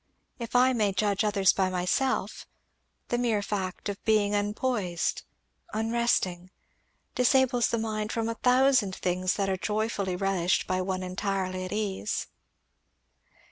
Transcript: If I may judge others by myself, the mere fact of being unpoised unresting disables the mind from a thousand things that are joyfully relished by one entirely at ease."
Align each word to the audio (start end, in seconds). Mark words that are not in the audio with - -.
If 0.39 0.55
I 0.55 0.73
may 0.73 0.93
judge 0.93 1.23
others 1.23 1.53
by 1.53 1.69
myself, 1.69 2.47
the 3.09 3.19
mere 3.19 3.43
fact 3.43 3.87
of 3.87 4.03
being 4.03 4.33
unpoised 4.33 5.21
unresting 5.75 6.49
disables 7.13 7.67
the 7.67 7.77
mind 7.77 8.11
from 8.11 8.27
a 8.27 8.33
thousand 8.33 8.95
things 8.95 9.35
that 9.35 9.47
are 9.47 9.57
joyfully 9.57 10.15
relished 10.15 10.65
by 10.65 10.81
one 10.81 11.03
entirely 11.03 11.65
at 11.65 11.71
ease." 11.71 12.25